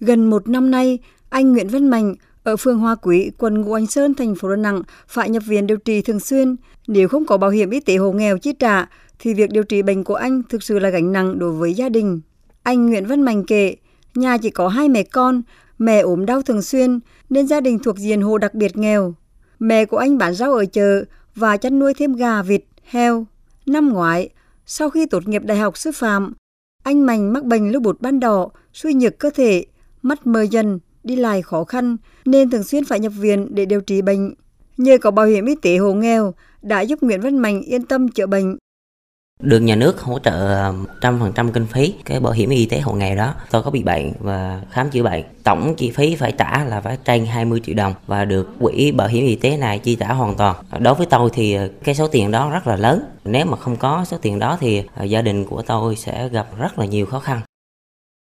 [0.00, 0.98] Gần một năm nay,
[1.28, 4.56] anh Nguyễn Văn Mạnh ở phường Hoa Quý, quận Ngũ Hành Sơn, thành phố Đà
[4.56, 6.56] Nẵng phải nhập viện điều trị thường xuyên.
[6.86, 8.86] Nếu không có bảo hiểm y tế hộ nghèo chi trả,
[9.18, 11.88] thì việc điều trị bệnh của anh thực sự là gánh nặng đối với gia
[11.88, 12.20] đình.
[12.62, 13.76] Anh Nguyễn Văn Mạnh kể,
[14.14, 15.42] nhà chỉ có hai mẹ con,
[15.78, 17.00] mẹ ốm đau thường xuyên
[17.30, 19.14] nên gia đình thuộc diện hộ đặc biệt nghèo.
[19.58, 21.04] Mẹ của anh bán rau ở chợ
[21.34, 23.26] và chăn nuôi thêm gà, vịt, heo.
[23.66, 24.28] Năm ngoái,
[24.66, 26.32] sau khi tốt nghiệp đại học sư phạm,
[26.82, 29.64] anh Mạnh mắc bệnh lưu bột ban đỏ, suy nhược cơ thể,
[30.08, 33.80] mắt mờ dần, đi lại khó khăn nên thường xuyên phải nhập viện để điều
[33.80, 34.34] trị bệnh.
[34.76, 38.08] Nhờ có bảo hiểm y tế hộ nghèo đã giúp Nguyễn Văn Mạnh yên tâm
[38.08, 38.56] chữa bệnh.
[39.42, 43.16] Được nhà nước hỗ trợ 100% kinh phí cái bảo hiểm y tế hộ nghèo
[43.16, 43.34] đó.
[43.50, 45.24] Tôi có bị bệnh và khám chữa bệnh.
[45.44, 49.08] Tổng chi phí phải trả là phải trên 20 triệu đồng và được quỹ bảo
[49.08, 50.56] hiểm y tế này chi trả hoàn toàn.
[50.80, 53.02] Đối với tôi thì cái số tiền đó rất là lớn.
[53.24, 56.78] Nếu mà không có số tiền đó thì gia đình của tôi sẽ gặp rất
[56.78, 57.40] là nhiều khó khăn.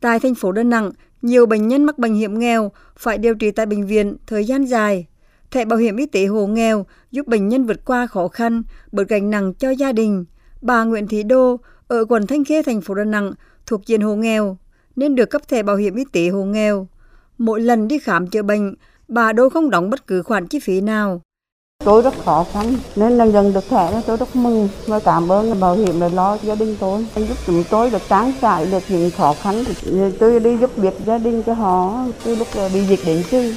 [0.00, 0.90] Tại thành phố Đà Nẵng,
[1.22, 4.64] nhiều bệnh nhân mắc bệnh hiểm nghèo phải điều trị tại bệnh viện thời gian
[4.64, 5.06] dài.
[5.50, 9.08] Thẻ bảo hiểm y tế hộ nghèo giúp bệnh nhân vượt qua khó khăn, bớt
[9.08, 10.24] gánh nặng cho gia đình.
[10.62, 13.32] Bà Nguyễn Thị Đô ở quận Thanh Khê, thành phố Đà Nẵng
[13.66, 14.56] thuộc diện hộ nghèo
[14.96, 16.88] nên được cấp thẻ bảo hiểm y tế hộ nghèo.
[17.38, 18.74] Mỗi lần đi khám chữa bệnh,
[19.08, 21.20] bà Đô không đóng bất cứ khoản chi phí nào.
[21.86, 25.32] Tôi rất khó khăn nên là dần được thẻ nên tôi rất mừng và cảm
[25.32, 28.82] ơn bảo hiểm đã lo gia đình tôi giúp chúng tôi được trang trải được
[28.88, 29.64] những khó khăn
[30.18, 33.54] tôi đi giúp việc gia đình cho họ từ lúc bị dịch đến chứ.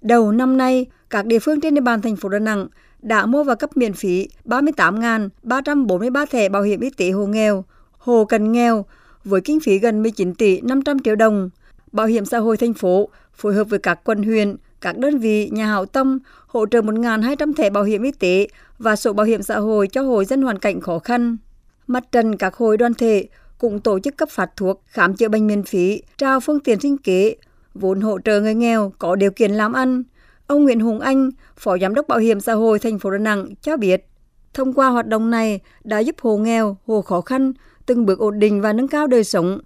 [0.00, 2.66] Đầu năm nay, các địa phương trên địa bàn thành phố Đà Nẵng
[3.02, 7.64] đã mua và cấp miễn phí 38.343 thẻ bảo hiểm y tế hộ nghèo,
[7.98, 8.84] hộ cận nghèo
[9.24, 11.50] với kinh phí gần 19 tỷ 500 triệu đồng.
[11.92, 15.50] Bảo hiểm xã hội thành phố phối hợp với các quận huyện, các đơn vị
[15.52, 19.42] nhà hảo tâm hỗ trợ 1.200 thẻ bảo hiểm y tế và sổ bảo hiểm
[19.42, 21.36] xã hội cho hội dân hoàn cảnh khó khăn.
[21.86, 25.46] Mặt trận các hội đoàn thể cũng tổ chức cấp phát thuốc, khám chữa bệnh
[25.46, 27.36] miễn phí, trao phương tiện sinh kế,
[27.74, 30.02] vốn hỗ trợ người nghèo có điều kiện làm ăn.
[30.46, 33.54] Ông Nguyễn Hùng Anh, Phó Giám đốc Bảo hiểm xã hội thành phố Đà Nẵng
[33.62, 34.06] cho biết,
[34.54, 37.52] thông qua hoạt động này đã giúp hộ nghèo, hộ khó khăn
[37.86, 39.58] từng bước ổn định và nâng cao đời sống,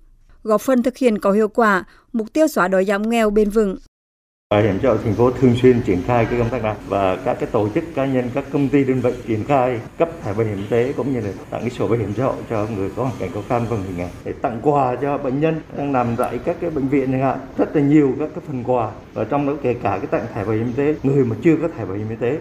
[0.43, 3.77] góp phần thực hiện có hiệu quả mục tiêu xóa đói giảm nghèo bền vững.
[4.55, 7.17] Bảo hiểm xã hội thành phố thường xuyên triển khai cái công tác này và
[7.25, 10.33] các cái tổ chức cá nhân, các công ty đơn vị triển khai cấp thẻ
[10.33, 12.67] bảo hiểm y tế cũng như là tặng cái sổ bảo hiểm xã hội cho
[12.77, 15.61] người có hoàn cảnh khó khăn và người nghèo để tặng quà cho bệnh nhân
[15.77, 17.39] đang nằm tại các cái bệnh viện chẳng hạn.
[17.59, 20.45] Rất là nhiều các cái phần quà và trong đó kể cả cái tặng thẻ
[20.45, 22.37] bảo hiểm y tế người mà chưa có thẻ bảo hiểm y tế.